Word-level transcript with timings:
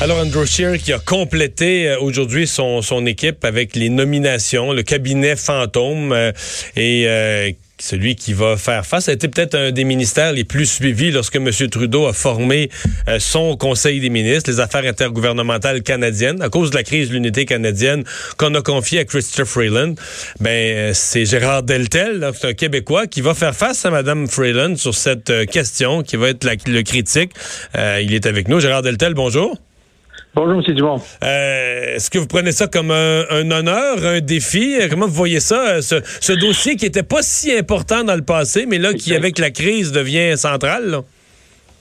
Alors, 0.00 0.18
Andrew 0.18 0.44
Scheer 0.44 0.78
qui 0.78 0.92
a 0.92 1.00
complété 1.00 1.88
euh, 1.88 1.98
aujourd'hui 1.98 2.46
son, 2.46 2.82
son 2.82 3.04
équipe 3.04 3.44
avec 3.44 3.74
les 3.74 3.88
nominations, 3.88 4.72
le 4.72 4.84
cabinet 4.84 5.34
fantôme 5.34 6.12
euh, 6.12 6.30
et 6.76 7.08
euh, 7.08 7.50
celui 7.80 8.14
qui 8.14 8.32
va 8.32 8.56
faire 8.56 8.86
face. 8.86 9.06
Ça 9.06 9.10
a 9.10 9.14
été 9.14 9.26
peut-être 9.26 9.56
un 9.56 9.72
des 9.72 9.82
ministères 9.82 10.32
les 10.32 10.44
plus 10.44 10.66
suivis 10.66 11.10
lorsque 11.10 11.34
M. 11.34 11.50
Trudeau 11.50 12.06
a 12.06 12.12
formé 12.12 12.70
euh, 13.08 13.18
son 13.18 13.56
Conseil 13.56 13.98
des 13.98 14.08
ministres, 14.08 14.50
les 14.50 14.60
affaires 14.60 14.84
intergouvernementales 14.84 15.82
canadiennes, 15.82 16.42
à 16.42 16.48
cause 16.48 16.70
de 16.70 16.76
la 16.76 16.84
crise 16.84 17.08
de 17.08 17.14
l'unité 17.14 17.44
canadienne 17.44 18.04
qu'on 18.36 18.54
a 18.54 18.62
confiée 18.62 19.00
à 19.00 19.04
Christopher 19.04 19.46
Freeland. 19.46 19.94
Ben, 20.38 20.50
euh, 20.50 20.90
c'est 20.94 21.24
Gérard 21.24 21.64
Deltel, 21.64 22.30
c'est 22.40 22.48
un 22.48 22.54
Québécois, 22.54 23.08
qui 23.08 23.20
va 23.20 23.34
faire 23.34 23.54
face 23.54 23.84
à 23.84 23.90
Mme 23.90 24.28
Freeland 24.28 24.76
sur 24.76 24.94
cette 24.94 25.46
question, 25.46 26.04
qui 26.04 26.16
va 26.16 26.28
être 26.28 26.46
le 26.66 26.82
critique. 26.82 27.32
il 27.74 28.14
est 28.14 28.26
avec 28.26 28.48
nous. 28.48 28.60
Gérard 28.60 28.82
Deltel, 28.82 29.14
bonjour. 29.14 29.58
Bonjour, 30.38 30.62
M. 30.64 30.72
Dumont. 30.76 31.02
Euh, 31.24 31.96
Est-ce 31.96 32.10
que 32.10 32.18
vous 32.20 32.28
prenez 32.28 32.52
ça 32.52 32.68
comme 32.68 32.92
un, 32.92 33.24
un, 33.28 33.50
honneur, 33.50 34.04
un 34.04 34.20
défi? 34.20 34.76
Comment 34.88 35.06
vous 35.06 35.12
voyez 35.12 35.40
ça, 35.40 35.82
ce, 35.82 35.96
ce 36.20 36.32
dossier 36.32 36.76
qui 36.76 36.84
n'était 36.84 37.02
pas 37.02 37.22
si 37.22 37.52
important 37.52 38.04
dans 38.04 38.14
le 38.14 38.22
passé, 38.22 38.64
mais 38.64 38.78
là, 38.78 38.94
qui, 38.94 39.16
avec 39.16 39.40
la 39.40 39.50
crise, 39.50 39.90
devient 39.90 40.38
central? 40.38 40.90
Là? 40.90 41.02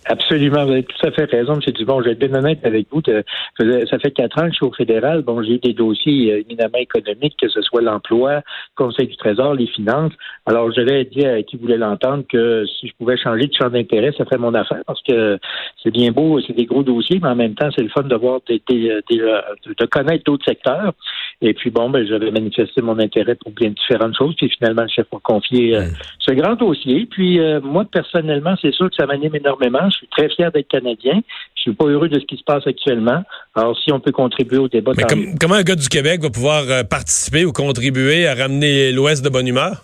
Absolument, 0.10 0.66
vous 0.66 0.72
avez 0.72 0.84
tout 0.84 1.06
à 1.06 1.12
fait 1.12 1.26
raison, 1.26 1.56
M. 1.56 1.60
Dubon. 1.74 2.00
Je 2.00 2.06
vais 2.06 2.12
être 2.12 2.20
bien 2.20 2.34
honnête 2.34 2.60
avec 2.64 2.88
vous. 2.90 3.02
ça 3.06 4.00
fait 4.00 4.12
quatre 4.12 4.42
ans 4.42 4.46
que 4.46 4.52
je 4.52 4.56
suis 4.56 4.66
au 4.66 4.72
fédéral. 4.72 5.22
Bon, 5.22 5.44
j'ai 5.44 5.58
des 5.58 5.74
dossiers 5.74 6.32
euh, 6.32 6.44
éminemment 6.48 6.78
économiques, 6.78 7.36
que 7.42 7.50
ce 7.50 7.62
soit 7.62 7.82
l'emploi, 7.82 8.42
Conseil 8.76 9.08
du 9.08 9.18
Trésor, 9.18 9.54
les 9.54 9.68
finances. 9.68 10.14
Alors, 10.46 10.72
j'avais 10.72 11.04
dit 11.04 11.26
à 11.26 11.44
qui 11.44 11.58
voulait 11.58 11.78
l'entendre 11.78 12.24
que 12.30 12.66
si 12.66 12.88
je 12.88 12.94
pouvais 12.98 13.18
changer 13.18 13.48
de 13.48 13.54
champ 13.54 13.70
d'intérêt, 13.70 14.14
ça 14.18 14.24
ferait 14.24 14.38
mon 14.38 14.54
affaire 14.54 14.82
parce 14.88 15.02
que 15.04 15.38
c'est 15.84 15.92
bien 15.92 16.12
beau, 16.12 16.40
c'est 16.40 16.54
des 16.54 16.66
gros 16.66 16.84
dossiers, 16.84 17.20
mais 17.22 17.30
en 17.30 17.36
même 17.36 17.56
temps, 17.56 17.70
c'est 17.76 17.84
le 17.84 17.90
fun 17.90 18.04
de 18.04 18.16
voir 18.16 18.40
des, 18.48 18.62
de 18.70 19.86
connaître 19.88 20.24
d'autres 20.24 20.46
secteurs. 20.46 20.94
Et 21.40 21.54
puis 21.54 21.70
bon, 21.70 21.90
ben, 21.92 22.06
j'avais 22.08 22.32
manifesté 22.32 22.82
mon 22.82 22.98
intérêt 22.98 23.36
pour 23.36 23.52
bien 23.52 23.70
différentes 23.70 24.18
choses. 24.18 24.36
Puis 24.36 24.50
finalement, 24.58 24.82
le 24.82 24.88
chef 24.88 25.06
m'a 25.14 25.20
confié 25.20 25.76
euh, 25.76 25.84
ce 26.20 26.32
grand 26.32 26.56
dossier. 26.56 27.06
Puis 27.06 27.40
euh, 27.40 27.62
moi, 27.62 27.86
personnellement, 27.86 28.56
c'est 28.60 28.74
sûr 28.74 28.90
que 28.90 28.96
ça 28.96 29.06
m'anime 29.06 29.36
énormément. 29.36 29.88
Je 29.90 29.98
suis 29.98 30.08
très 30.08 30.30
fier 30.30 30.52
d'être 30.52 30.68
Canadien. 30.68 31.22
Je 31.56 31.62
suis 31.62 31.74
pas 31.74 31.86
heureux 31.86 32.10
de 32.10 32.20
ce 32.20 32.26
qui 32.26 32.38
se 32.38 32.44
passe 32.44 32.66
actuellement. 32.66 33.24
Alors, 33.54 33.78
si 33.78 33.92
on 33.92 34.00
peut 34.00 34.12
contribuer 34.12 34.58
au 34.58 34.68
débat... 34.68 34.94
Mais 34.98 35.04
comment 35.40 35.56
un 35.56 35.64
gars 35.64 35.76
du 35.76 35.90
Québec 35.90 36.22
va 36.22 36.32
pouvoir 36.32 36.64
euh, 36.70 36.84
participer 36.84 37.46
ou 37.46 37.52
contribuer 37.52 38.28
à 38.28 38.34
ramener 38.34 38.92
l'Ouest 38.92 39.24
de 39.24 39.30
bonne 39.30 39.48
humeur? 39.48 39.84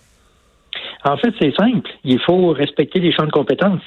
En 1.04 1.16
fait, 1.18 1.32
c'est 1.40 1.54
simple. 1.54 1.88
Il 2.02 2.18
faut 2.18 2.48
respecter 2.48 2.98
les 2.98 3.12
champs 3.12 3.26
de 3.26 3.30
compétences. 3.30 3.82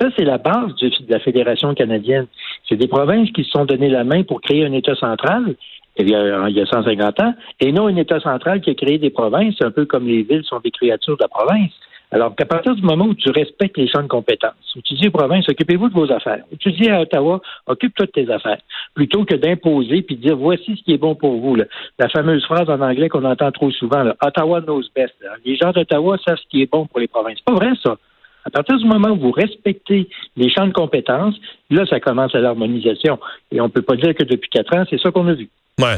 Ça, 0.00 0.08
c'est 0.16 0.24
la 0.24 0.38
base 0.38 0.74
de 0.80 0.90
la 1.08 1.20
Fédération 1.20 1.72
canadienne. 1.74 2.26
C'est 2.68 2.76
des 2.76 2.88
provinces 2.88 3.30
qui 3.30 3.44
se 3.44 3.50
sont 3.50 3.66
donné 3.66 3.90
la 3.90 4.04
main 4.04 4.22
pour 4.24 4.40
créer 4.40 4.64
un 4.64 4.72
État 4.72 4.96
central 4.96 5.54
il 5.98 6.10
y, 6.10 6.14
a, 6.14 6.48
il 6.48 6.56
y 6.56 6.60
a 6.60 6.66
150 6.66 7.20
ans, 7.20 7.34
et 7.60 7.72
non 7.72 7.86
un 7.86 7.96
État 7.96 8.20
central 8.20 8.60
qui 8.60 8.70
a 8.70 8.74
créé 8.74 8.98
des 8.98 9.10
provinces, 9.10 9.56
un 9.60 9.70
peu 9.70 9.84
comme 9.84 10.06
les 10.06 10.22
villes 10.22 10.44
sont 10.44 10.60
des 10.60 10.70
créatures 10.70 11.16
de 11.16 11.22
la 11.22 11.28
province. 11.28 11.72
Alors 12.12 12.36
qu'à 12.36 12.44
partir 12.44 12.74
du 12.74 12.82
moment 12.82 13.06
où 13.06 13.14
tu 13.14 13.30
respectes 13.30 13.78
les 13.78 13.88
champs 13.88 14.02
de 14.02 14.08
compétences, 14.08 14.76
où 14.76 14.82
tu 14.82 14.92
dis 14.94 15.08
aux 15.08 15.12
provinces, 15.12 15.48
occupez-vous 15.48 15.88
de 15.88 15.94
vos 15.94 16.12
affaires, 16.12 16.44
où 16.52 16.56
tu 16.56 16.70
dis 16.72 16.90
à 16.90 17.00
Ottawa, 17.00 17.40
occupe-toi 17.66 18.04
de 18.04 18.10
tes 18.10 18.30
affaires, 18.30 18.60
plutôt 18.94 19.24
que 19.24 19.34
d'imposer 19.34 20.02
puis 20.02 20.16
de 20.16 20.20
dire 20.20 20.36
voici 20.36 20.76
ce 20.76 20.82
qui 20.82 20.92
est 20.92 20.98
bon 20.98 21.14
pour 21.14 21.38
vous. 21.40 21.56
La 21.56 22.08
fameuse 22.10 22.44
phrase 22.44 22.68
en 22.68 22.82
anglais 22.82 23.08
qu'on 23.08 23.24
entend 23.24 23.50
trop 23.50 23.70
souvent, 23.70 24.04
Ottawa 24.22 24.60
knows 24.60 24.82
best. 24.94 25.14
Les 25.46 25.56
gens 25.56 25.72
d'Ottawa 25.72 26.18
savent 26.18 26.36
ce 26.36 26.48
qui 26.50 26.60
est 26.60 26.70
bon 26.70 26.86
pour 26.86 27.00
les 27.00 27.08
provinces. 27.08 27.38
C'est 27.38 27.54
pas 27.54 27.58
vrai 27.58 27.72
ça. 27.82 27.96
À 28.44 28.50
partir 28.50 28.76
du 28.76 28.84
moment 28.84 29.10
où 29.10 29.16
vous 29.16 29.30
respectez 29.30 30.08
les 30.36 30.50
champs 30.50 30.66
de 30.66 30.72
compétences, 30.72 31.36
là, 31.70 31.86
ça 31.86 32.00
commence 32.00 32.34
à 32.34 32.40
l'harmonisation. 32.40 33.18
Et 33.52 33.60
on 33.60 33.66
ne 33.66 33.70
peut 33.70 33.82
pas 33.82 33.96
dire 33.96 34.14
que 34.14 34.24
depuis 34.24 34.50
quatre 34.50 34.76
ans, 34.76 34.84
c'est 34.90 35.00
ça 35.00 35.10
qu'on 35.10 35.28
a 35.28 35.34
vu. 35.34 35.48
Ouais. 35.80 35.96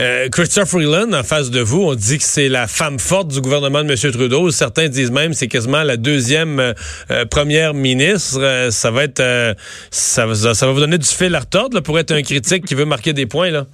Euh, 0.00 0.28
Christopher 0.28 0.66
Freeland, 0.66 1.12
en 1.12 1.22
face 1.22 1.50
de 1.52 1.60
vous, 1.60 1.82
on 1.82 1.94
dit 1.94 2.18
que 2.18 2.24
c'est 2.24 2.48
la 2.48 2.66
femme 2.66 2.98
forte 2.98 3.28
du 3.28 3.40
gouvernement 3.40 3.84
de 3.84 3.90
M. 3.92 4.12
Trudeau. 4.12 4.50
Certains 4.50 4.88
disent 4.88 5.12
même 5.12 5.30
que 5.30 5.36
c'est 5.36 5.46
quasiment 5.46 5.84
la 5.84 5.96
deuxième 5.96 6.58
euh, 6.58 6.72
euh, 7.12 7.24
première 7.24 7.74
ministre. 7.74 8.40
Euh, 8.42 8.70
ça 8.70 8.90
va 8.90 9.04
être, 9.04 9.22
ça, 9.90 10.34
ça, 10.34 10.66
va 10.66 10.72
vous 10.72 10.80
donner 10.80 10.98
du 10.98 11.06
fil 11.06 11.32
à 11.36 11.40
retordre 11.40 11.80
pour 11.80 11.96
être 12.00 12.10
un 12.10 12.22
critique 12.22 12.64
qui 12.64 12.74
veut 12.74 12.86
marquer 12.86 13.12
des 13.12 13.26
points 13.26 13.50
là. 13.50 13.66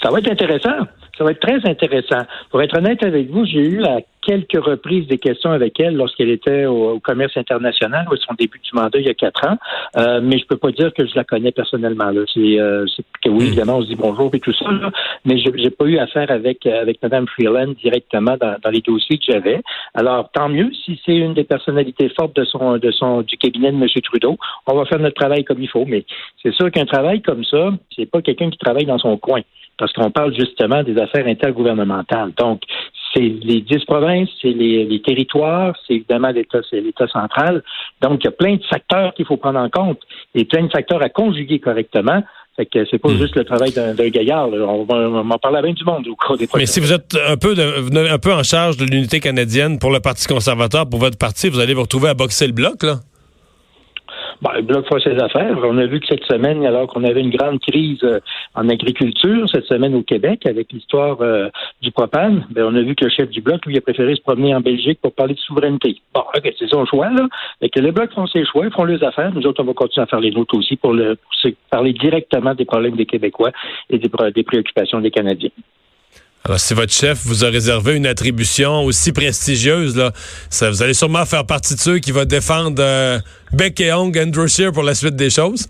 Ça 0.00 0.10
va 0.10 0.20
être 0.20 0.30
intéressant. 0.30 0.86
Ça 1.18 1.24
va 1.24 1.32
être 1.32 1.40
très 1.40 1.68
intéressant. 1.68 2.24
Pour 2.50 2.62
être 2.62 2.76
honnête 2.76 3.02
avec 3.04 3.28
vous, 3.28 3.44
j'ai 3.44 3.60
eu 3.60 3.84
à 3.84 4.00
quelques 4.22 4.64
reprises 4.64 5.06
des 5.08 5.18
questions 5.18 5.50
avec 5.50 5.78
elle 5.78 5.96
lorsqu'elle 5.96 6.30
était 6.30 6.64
au, 6.64 7.00
commerce 7.00 7.36
international, 7.36 8.06
à 8.10 8.16
son 8.16 8.34
début 8.34 8.60
du 8.60 8.70
mandat 8.72 8.98
il 8.98 9.06
y 9.06 9.10
a 9.10 9.14
quatre 9.14 9.46
ans, 9.46 9.58
euh, 9.96 10.20
mais 10.22 10.38
je 10.38 10.46
peux 10.46 10.56
pas 10.56 10.70
dire 10.70 10.92
que 10.94 11.06
je 11.06 11.14
la 11.14 11.24
connais 11.24 11.52
personnellement. 11.52 12.10
Là. 12.10 12.22
C'est, 12.32 12.58
euh, 12.58 12.86
que 13.22 13.28
oui, 13.28 13.48
évidemment, 13.48 13.78
on 13.78 13.82
se 13.82 13.88
dit 13.88 13.96
bonjour 13.96 14.30
et 14.32 14.40
tout 14.40 14.54
ça, 14.54 14.66
mais 15.24 15.38
je 15.38 15.50
n'ai 15.50 15.70
pas 15.70 15.84
eu 15.84 15.98
affaire 15.98 16.30
avec 16.30 16.64
avec 16.66 17.02
Mme 17.02 17.26
Freeland 17.26 17.74
directement 17.82 18.36
dans, 18.40 18.56
dans 18.62 18.70
les 18.70 18.80
dossiers 18.80 19.18
que 19.18 19.24
j'avais. 19.28 19.60
Alors, 19.94 20.30
tant 20.32 20.48
mieux 20.48 20.70
si 20.84 21.00
c'est 21.04 21.16
une 21.16 21.34
des 21.34 21.44
personnalités 21.44 22.08
fortes 22.10 22.36
de 22.36 22.44
son 22.44 22.78
de 22.78 22.90
son 22.90 23.22
du 23.22 23.36
cabinet 23.36 23.72
de 23.72 23.76
M. 23.76 23.86
Trudeau. 24.02 24.38
On 24.66 24.74
va 24.74 24.84
faire 24.86 25.00
notre 25.00 25.16
travail 25.16 25.44
comme 25.44 25.60
il 25.60 25.68
faut, 25.68 25.84
mais 25.84 26.04
c'est 26.42 26.54
sûr 26.54 26.70
qu'un 26.70 26.86
travail 26.86 27.20
comme 27.20 27.44
ça, 27.44 27.70
c'est 27.94 28.06
pas 28.06 28.22
quelqu'un 28.22 28.50
qui 28.50 28.58
travaille 28.58 28.86
dans 28.86 28.98
son 28.98 29.16
coin 29.16 29.42
parce 29.78 29.92
qu'on 29.92 30.10
parle 30.10 30.34
justement 30.34 30.82
des 30.82 30.98
affaires 30.98 31.26
intergouvernementales. 31.26 32.32
Donc, 32.38 32.62
c'est 33.14 33.20
les 33.20 33.60
dix 33.60 33.84
provinces, 33.84 34.28
c'est 34.40 34.52
les, 34.52 35.02
territoires, 35.04 35.74
c'est 35.86 35.94
évidemment 35.94 36.30
l'État, 36.30 36.60
c'est 36.70 36.80
l'État 36.80 37.06
central. 37.08 37.62
Donc, 38.00 38.20
il 38.22 38.24
y 38.24 38.28
a 38.28 38.32
plein 38.32 38.56
de 38.56 38.64
facteurs 38.64 39.12
qu'il 39.14 39.26
faut 39.26 39.36
prendre 39.36 39.58
en 39.58 39.68
compte 39.68 40.00
et 40.34 40.44
plein 40.44 40.64
de 40.64 40.70
facteurs 40.70 41.02
à 41.02 41.08
conjuguer 41.08 41.58
correctement. 41.58 42.22
Fait 42.56 42.66
que 42.66 42.84
c'est 42.90 42.98
pas 42.98 43.08
hmm. 43.08 43.16
juste 43.16 43.34
le 43.34 43.44
travail 43.44 43.72
d'un 43.72 43.94
gaillard. 43.94 44.48
On 44.48 44.84
va, 44.84 44.94
on 44.96 45.24
va 45.24 45.38
parler 45.38 45.58
à 45.58 45.62
bien 45.62 45.72
du 45.72 45.84
monde 45.84 46.06
au 46.06 46.16
cours 46.16 46.36
des 46.36 46.46
Mais 46.54 46.66
si 46.66 46.80
vous 46.80 46.92
êtes 46.92 47.16
un 47.26 47.36
peu, 47.38 47.54
un 47.56 48.18
peu 48.18 48.32
en 48.32 48.42
charge 48.42 48.76
de 48.76 48.84
l'unité 48.84 49.20
canadienne 49.20 49.78
pour 49.78 49.90
le 49.90 50.00
Parti 50.00 50.26
conservateur, 50.26 50.88
pour 50.88 51.00
votre 51.00 51.16
parti, 51.16 51.48
vous 51.48 51.60
allez 51.60 51.72
vous 51.72 51.82
retrouver 51.82 52.10
à 52.10 52.14
boxer 52.14 52.46
le 52.46 52.52
bloc, 52.52 52.82
là? 52.82 52.96
Ben, 54.42 54.50
le 54.56 54.62
Bloc 54.62 54.84
fait 54.88 55.08
ses 55.08 55.22
affaires. 55.22 55.56
On 55.62 55.78
a 55.78 55.86
vu 55.86 56.00
que 56.00 56.06
cette 56.08 56.24
semaine, 56.24 56.66
alors 56.66 56.88
qu'on 56.88 57.04
avait 57.04 57.20
une 57.20 57.30
grande 57.30 57.60
crise 57.60 58.02
euh, 58.02 58.18
en 58.56 58.68
agriculture, 58.68 59.48
cette 59.48 59.66
semaine 59.66 59.94
au 59.94 60.02
Québec, 60.02 60.46
avec 60.46 60.72
l'histoire 60.72 61.20
euh, 61.20 61.48
du 61.80 61.92
propane, 61.92 62.44
ben, 62.50 62.64
on 62.64 62.74
a 62.74 62.82
vu 62.82 62.96
que 62.96 63.04
le 63.04 63.10
chef 63.10 63.30
du 63.30 63.40
Bloc, 63.40 63.64
lui, 63.66 63.78
a 63.78 63.80
préféré 63.80 64.16
se 64.16 64.20
promener 64.20 64.52
en 64.52 64.60
Belgique 64.60 64.98
pour 65.00 65.12
parler 65.12 65.34
de 65.34 65.38
souveraineté. 65.38 66.00
Bon, 66.12 66.24
c'est 66.42 66.68
son 66.68 66.84
choix, 66.86 67.10
là. 67.10 67.28
Mais 67.60 67.68
que 67.68 67.78
les 67.78 67.92
Blocs 67.92 68.12
font 68.14 68.26
ses 68.26 68.44
choix, 68.44 68.66
ils 68.66 68.72
font 68.72 68.82
leurs 68.82 69.04
affaires. 69.04 69.32
Nous 69.32 69.46
autres, 69.46 69.62
on 69.62 69.66
va 69.66 69.74
continuer 69.74 70.02
à 70.02 70.06
faire 70.08 70.20
les 70.20 70.32
nôtres 70.32 70.56
aussi 70.56 70.74
pour, 70.74 70.92
le, 70.92 71.16
parler 71.70 71.92
directement 71.92 72.54
des 72.54 72.64
problèmes 72.64 72.96
des 72.96 73.06
Québécois 73.06 73.52
et 73.90 73.98
des 73.98 74.42
préoccupations 74.42 75.00
des 75.00 75.12
Canadiens. 75.12 75.50
Alors, 76.44 76.58
si 76.58 76.74
votre 76.74 76.92
chef 76.92 77.24
vous 77.24 77.44
a 77.44 77.48
réservé 77.48 77.96
une 77.96 78.06
attribution 78.06 78.82
aussi 78.82 79.12
prestigieuse, 79.12 79.96
là, 79.96 80.10
ça, 80.50 80.70
vous 80.70 80.82
allez 80.82 80.94
sûrement 80.94 81.24
faire 81.24 81.46
partie 81.46 81.74
de 81.74 81.78
ceux 81.78 81.98
qui 81.98 82.10
vont 82.10 82.24
défendre 82.24 82.82
euh, 82.82 83.18
Beck 83.52 83.80
et 83.80 83.92
Hong, 83.92 84.16
Andrew 84.18 84.48
Scheer 84.48 84.72
pour 84.72 84.82
la 84.82 84.94
suite 84.94 85.14
des 85.14 85.30
choses? 85.30 85.68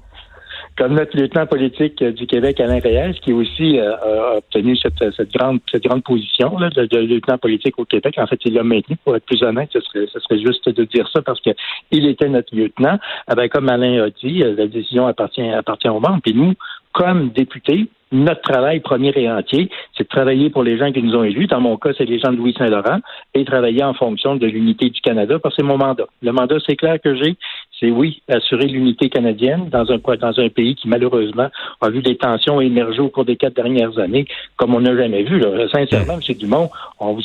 Comme 0.78 0.94
notre 0.94 1.14
lieutenant 1.14 1.44
politique 1.44 2.00
euh, 2.00 2.12
du 2.12 2.26
Québec, 2.26 2.58
Alain 2.58 2.80
Reyes, 2.80 3.20
qui 3.22 3.34
aussi 3.34 3.78
euh, 3.78 3.94
a 3.96 4.36
obtenu 4.38 4.74
cette, 4.78 5.30
grande, 5.34 5.60
cette 5.70 5.84
grande 5.84 6.02
position 6.04 6.56
là, 6.56 6.70
de, 6.70 6.98
lieutenant 7.00 7.36
politique 7.36 7.78
au 7.78 7.84
Québec. 7.84 8.14
En 8.16 8.26
fait, 8.26 8.40
il 8.46 8.54
l'a 8.54 8.62
maintenu. 8.62 8.96
Pour 9.04 9.14
être 9.14 9.26
plus 9.26 9.42
honnête, 9.42 9.68
ce 9.74 9.80
serait, 9.80 10.06
ce 10.10 10.20
serait 10.20 10.40
juste 10.40 10.66
de 10.70 10.84
dire 10.84 11.06
ça 11.12 11.20
parce 11.20 11.40
qu'il 11.42 12.06
était 12.06 12.30
notre 12.30 12.56
lieutenant. 12.56 12.98
Eh 13.30 13.34
ben, 13.34 13.46
comme 13.50 13.68
Alain 13.68 14.04
a 14.04 14.08
dit, 14.08 14.38
la 14.38 14.66
décision 14.66 15.06
appartient, 15.06 15.46
appartient 15.50 15.90
aux 15.90 16.00
membres. 16.00 16.22
Puis 16.22 16.32
nous, 16.32 16.54
comme 16.92 17.30
députés, 17.30 17.88
notre 18.12 18.42
travail 18.42 18.80
premier 18.80 19.12
et 19.16 19.30
entier, 19.30 19.70
c'est 19.96 20.04
de 20.04 20.08
travailler 20.08 20.50
pour 20.50 20.62
les 20.62 20.76
gens 20.76 20.92
qui 20.92 21.02
nous 21.02 21.16
ont 21.16 21.24
élus. 21.24 21.46
Dans 21.46 21.60
mon 21.60 21.78
cas, 21.78 21.90
c'est 21.96 22.04
les 22.04 22.18
gens 22.18 22.30
de 22.30 22.36
Louis-Saint-Laurent 22.36 22.98
et 23.34 23.44
travailler 23.44 23.82
en 23.82 23.94
fonction 23.94 24.36
de 24.36 24.46
l'unité 24.46 24.90
du 24.90 25.00
Canada 25.00 25.38
parce 25.38 25.56
que 25.56 25.62
c'est 25.62 25.66
mon 25.66 25.78
mandat. 25.78 26.04
Le 26.20 26.30
mandat, 26.30 26.56
c'est 26.66 26.76
clair 26.76 26.98
que 27.02 27.14
j'ai, 27.14 27.36
c'est 27.80 27.90
oui, 27.90 28.22
assurer 28.28 28.66
l'unité 28.66 29.08
canadienne 29.08 29.70
dans 29.70 29.90
un, 29.90 29.98
dans 30.16 30.40
un 30.40 30.48
pays 30.50 30.74
qui, 30.74 30.88
malheureusement, 30.88 31.48
a 31.80 31.88
vu 31.88 32.02
des 32.02 32.16
tensions 32.16 32.60
émerger 32.60 33.00
au 33.00 33.08
cours 33.08 33.24
des 33.24 33.36
quatre 33.36 33.56
dernières 33.56 33.98
années 33.98 34.26
comme 34.56 34.74
on 34.74 34.80
n'a 34.80 34.94
jamais 34.94 35.22
vu. 35.22 35.42
Sincèrement, 35.72 36.18
M. 36.20 36.36
Dumont, 36.36 36.68
on 37.00 37.14
vous, 37.14 37.22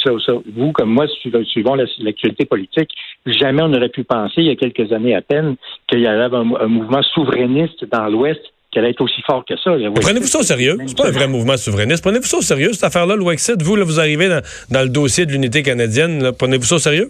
vous 0.55 0.71
comme 0.71 0.89
moi, 0.89 1.05
suivant 1.43 1.75
l'actualité 1.75 2.45
politique, 2.45 2.91
jamais 3.25 3.61
on 3.61 3.67
n'aurait 3.67 3.89
pu 3.89 4.05
penser, 4.05 4.35
il 4.37 4.45
y 4.45 4.51
a 4.51 4.55
quelques 4.55 4.93
années 4.93 5.15
à 5.15 5.21
peine, 5.21 5.57
qu'il 5.87 5.99
y 5.99 6.07
avait 6.07 6.33
un 6.33 6.67
mouvement 6.67 7.01
souverainiste 7.03 7.85
dans 7.91 8.07
l'Ouest 8.07 8.41
qu'elle 8.77 8.89
est 8.89 9.01
aussi 9.01 9.21
fort 9.23 9.43
que 9.45 9.55
ça. 9.57 9.71
Prenez-vous 10.01 10.27
ça 10.27 10.39
au 10.39 10.43
sérieux? 10.43 10.77
C'est 10.85 10.97
pas 10.97 11.07
un 11.07 11.11
vrai 11.11 11.27
mouvement 11.27 11.57
souverainiste. 11.57 12.03
Prenez-vous 12.03 12.25
ça 12.25 12.37
au 12.37 12.41
sérieux, 12.41 12.73
cette 12.73 12.83
affaire-là, 12.83 13.15
le 13.15 13.23
Wexit? 13.23 13.61
Vous, 13.61 13.75
là, 13.75 13.83
vous 13.83 13.99
arrivez 13.99 14.29
dans, 14.69 14.81
le 14.81 14.89
dossier 14.89 15.25
de 15.25 15.31
l'unité 15.31 15.63
canadienne. 15.63 16.31
Prenez-vous 16.37 16.65
ça 16.65 16.75
au 16.75 16.79
sérieux? 16.79 17.09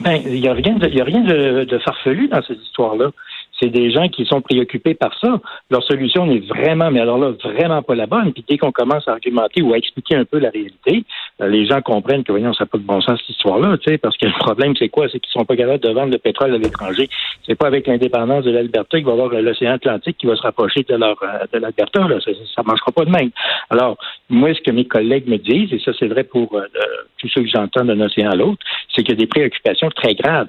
Ben, 0.00 0.20
il 0.24 0.40
n'y 0.40 0.48
a 0.48 0.52
rien, 0.52 0.74
de, 0.74 0.88
y 0.88 1.00
a 1.00 1.04
rien 1.04 1.20
de 1.20 1.78
farfelu 1.78 2.28
dans 2.28 2.42
cette 2.42 2.62
histoire-là 2.62 3.10
c'est 3.62 3.70
des 3.70 3.92
gens 3.92 4.08
qui 4.08 4.24
sont 4.26 4.40
préoccupés 4.40 4.94
par 4.94 5.16
ça. 5.20 5.40
Leur 5.70 5.84
solution 5.84 6.26
n'est 6.26 6.40
vraiment, 6.40 6.90
mais 6.90 7.00
alors 7.00 7.18
là, 7.18 7.32
vraiment 7.44 7.82
pas 7.82 7.94
la 7.94 8.06
bonne. 8.06 8.32
Puis 8.32 8.44
dès 8.48 8.58
qu'on 8.58 8.72
commence 8.72 9.06
à 9.06 9.12
argumenter 9.12 9.62
ou 9.62 9.72
à 9.72 9.78
expliquer 9.78 10.16
un 10.16 10.24
peu 10.24 10.38
la 10.38 10.50
réalité, 10.50 11.04
euh, 11.40 11.48
les 11.48 11.66
gens 11.66 11.80
comprennent 11.80 12.24
que, 12.24 12.32
voyons, 12.32 12.52
ça 12.52 12.64
n'a 12.64 12.68
pas 12.68 12.78
de 12.78 12.82
bon 12.82 13.00
sens, 13.00 13.20
cette 13.20 13.36
histoire-là, 13.36 13.78
tu 13.78 13.90
sais, 13.90 13.98
parce 13.98 14.16
que 14.16 14.26
le 14.26 14.32
problème, 14.32 14.74
c'est 14.76 14.88
quoi? 14.88 15.06
C'est 15.08 15.20
qu'ils 15.20 15.30
sont 15.30 15.44
pas 15.44 15.56
capables 15.56 15.82
de 15.82 15.90
vendre 15.90 16.10
le 16.10 16.18
pétrole 16.18 16.54
à 16.54 16.58
l'étranger. 16.58 17.08
C'est 17.46 17.54
pas 17.54 17.68
avec 17.68 17.86
l'indépendance 17.86 18.44
de 18.44 18.50
l'Alberta 18.50 18.98
qu'il 18.98 19.06
va 19.06 19.12
y 19.12 19.20
avoir 19.20 19.40
l'océan 19.40 19.74
Atlantique 19.74 20.16
qui 20.18 20.26
va 20.26 20.34
se 20.34 20.42
rapprocher 20.42 20.82
de 20.82 20.96
leur, 20.96 21.16
euh, 21.22 21.46
de 21.52 21.58
l'Alberta, 21.58 22.08
là. 22.08 22.20
Ça, 22.20 22.30
ne 22.30 22.66
marchera 22.66 22.90
pas 22.90 23.04
de 23.04 23.10
même. 23.10 23.30
Alors, 23.70 23.96
moi, 24.28 24.52
ce 24.54 24.60
que 24.60 24.72
mes 24.72 24.86
collègues 24.86 25.28
me 25.28 25.36
disent, 25.36 25.72
et 25.72 25.78
ça, 25.78 25.92
c'est 25.98 26.08
vrai 26.08 26.24
pour 26.24 26.56
euh, 26.56 26.66
tous 27.18 27.28
ceux 27.28 27.42
que 27.42 27.48
j'entends 27.48 27.84
d'un 27.84 28.00
océan 28.00 28.30
à 28.30 28.34
l'autre, 28.34 28.58
c'est 28.94 29.02
qu'il 29.02 29.14
y 29.14 29.18
a 29.18 29.20
des 29.20 29.26
préoccupations 29.26 29.90
très 29.90 30.14
graves 30.14 30.48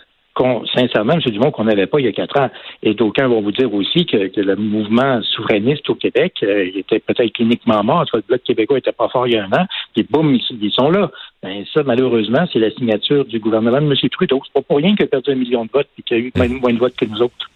sincèrement, 0.74 1.14
M. 1.14 1.20
Dumont, 1.20 1.52
qu'on 1.52 1.66
n'avait 1.66 1.86
pas 1.86 2.00
il 2.00 2.06
y 2.06 2.10
a 2.10 2.12
quatre 2.12 2.40
ans. 2.40 2.50
Et 2.82 2.94
d'aucuns 2.94 3.28
vont 3.28 3.42
vous 3.42 3.52
dire 3.52 3.74
aussi 3.74 4.06
que, 4.06 4.30
le 4.36 4.56
mouvement 4.56 5.22
souverainiste 5.22 5.90
au 5.90 5.96
Québec 5.96 6.34
euh, 6.44 6.66
il 6.66 6.78
était 6.80 7.00
peut-être 7.00 7.34
cliniquement 7.34 7.84
mort. 7.84 8.06
Soit 8.08 8.20
le 8.20 8.26
Bloc 8.28 8.44
québécois 8.44 8.78
n'était 8.78 8.92
pas 8.92 9.10
fort 9.10 9.28
il 9.28 9.34
y 9.34 9.38
a 9.38 9.46
un 9.46 9.52
an. 9.52 9.66
Puis 9.94 10.06
boum, 10.10 10.36
ils, 10.36 10.72
sont 10.72 10.90
là. 10.90 11.12
Ben, 11.42 11.64
ça, 11.74 11.84
malheureusement, 11.84 12.46
c'est 12.52 12.60
la 12.60 12.72
signature 12.72 13.26
du 13.26 13.40
gouvernement 13.40 13.82
de 13.82 13.86
M. 13.86 14.10
Trudeau. 14.10 14.42
C'est 14.46 14.54
pas 14.54 14.62
pour 14.62 14.78
rien 14.78 14.96
qu'il 14.96 15.06
a 15.06 15.08
perdu 15.08 15.32
un 15.32 15.36
million 15.36 15.66
de 15.66 15.72
votes 15.72 15.90
et 16.00 16.02
qu'il 16.02 16.18
y 16.18 16.22
a 16.22 16.24
eu 16.24 16.60
moins 16.60 16.74
de 16.74 16.80
votes 16.80 16.96
que 16.96 17.06
nous 17.06 17.22
autres. 17.22 17.50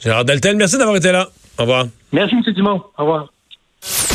Gérard 0.00 0.24
Deltel, 0.24 0.56
merci 0.56 0.78
d'avoir 0.78 0.96
été 0.96 1.12
là. 1.12 1.28
Au 1.58 1.62
revoir. 1.62 1.86
Merci, 2.12 2.34
M. 2.34 2.52
Dumont. 2.52 2.82
Au 2.98 3.02
revoir. 3.02 3.32